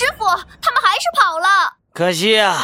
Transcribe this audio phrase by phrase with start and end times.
[0.00, 0.24] 师傅，
[0.62, 1.74] 他们还是跑了。
[1.92, 2.56] 可惜啊，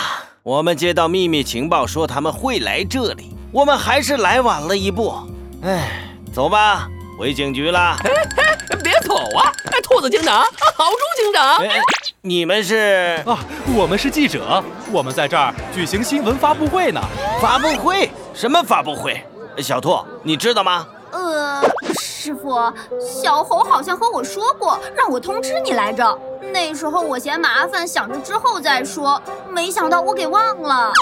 [0.43, 5.15] 我们接到秘密情报说他们会来这里，我们还是来晚了一步。
[5.63, 6.89] 哎，走吧，
[7.19, 7.95] 回警局了。
[8.83, 9.53] 别走啊！
[9.71, 10.39] 哎，兔子警长，
[10.79, 11.79] 豪猪警长，哎，
[12.23, 13.39] 你们是啊，
[13.77, 17.03] 我们是记者，我们在这儿举行新闻发布会呢。
[17.43, 18.11] 发布会？
[18.33, 19.23] 什么发布会？
[19.59, 20.89] 小兔，你知道吗？
[21.13, 21.63] 呃，
[21.99, 22.59] 师傅，
[23.01, 26.19] 小猴好像和我说过，让我通知你来着。
[26.53, 30.75] 那时候我嫌麻烦，想着之后再说，没想到我给忘了。
[30.75, 30.93] 啊？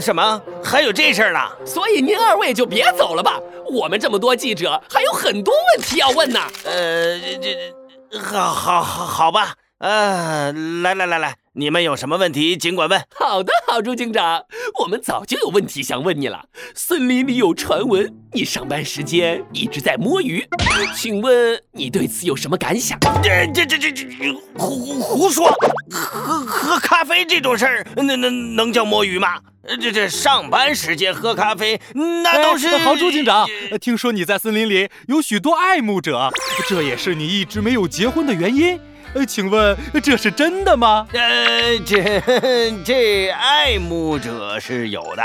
[0.00, 0.42] 什么？
[0.62, 1.40] 还有这事儿呢？
[1.66, 3.38] 所以您二位就别走了吧，
[3.70, 6.40] 我们这么多记者还有很多问题要问呢。
[6.64, 7.74] 呃，这
[8.10, 9.54] 这，好好好好吧。
[9.78, 10.52] 呃，
[10.82, 13.00] 来来来来，你们有什么问题尽管问。
[13.14, 14.44] 好的，好朱警长，
[14.80, 16.46] 我们早就有问题想问你了。
[16.74, 20.44] 森林里有传闻，你上班时间一直在摸鱼，
[20.96, 22.98] 请问你对此有什么感想？
[23.22, 24.04] 这这这这这
[24.58, 25.48] 胡胡说！
[25.92, 29.38] 喝喝咖啡这种事儿，那那能叫摸鱼吗？
[29.80, 32.76] 这这上班时间喝咖啡，那都是。
[32.78, 33.46] 好朱警长，
[33.80, 36.32] 听说你在森林里有许多爱慕者，
[36.68, 38.80] 这也是你一直没有结婚的原因。
[39.14, 41.06] 呃，请问这是真的吗？
[41.12, 42.20] 呃，这
[42.84, 45.22] 这爱慕者是有的，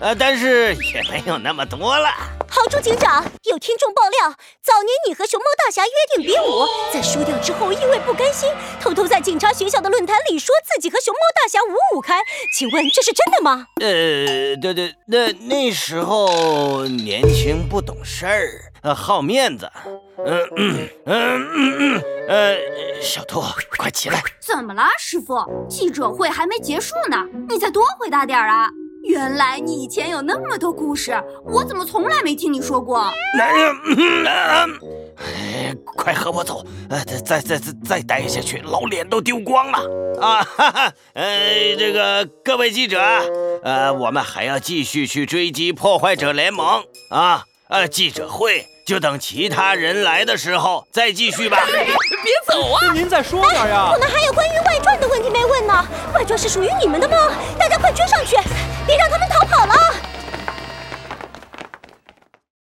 [0.00, 2.08] 呃，但是也没有那么多了。
[2.48, 8.50] 豪猪警长，有听众爆料，早年你和熊猫大侠约定比武，在输掉之后因为不甘心，
[8.80, 12.20] 偷偷在警察学校的论坛里说自己和熊猫大侠五五开，
[12.58, 13.68] 请问这是真的吗？
[13.80, 19.70] 呃，对对，那那时候年轻不懂事儿，呃，好面子。
[20.24, 21.50] 嗯嗯嗯
[21.96, 22.56] 嗯呃，
[23.02, 23.42] 小兔，
[23.76, 24.18] 快起来！
[24.40, 25.36] 怎么了，师傅？
[25.68, 28.70] 记者会还没结束呢，你再多回答点啊！
[29.04, 31.12] 原来你以前有那么多故事，
[31.44, 33.06] 我怎么从来没听你说过？
[33.36, 33.76] 男人，
[35.18, 36.64] 哎，快和我走！
[36.88, 40.42] 呃，再再再再待下去，老脸都丢光了啊！
[40.42, 42.98] 哈哈，呃，这个各位记者，
[43.62, 47.44] 呃，我们还要继续去追击破坏者联盟啊！
[47.68, 48.66] 呃，记者会。
[48.84, 51.58] 就等其他人来的时候再继续吧。
[51.66, 52.92] 别走啊！
[52.92, 53.90] 您再说点呀。
[53.92, 55.86] 我们还有关于外传的问题没问呢。
[56.14, 57.16] 外传是属于你们的吗？
[57.58, 58.21] 大家快追上。